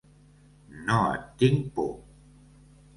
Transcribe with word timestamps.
No 0.89 0.97
et 1.19 1.29
tinc 1.45 1.71
por. 1.77 1.95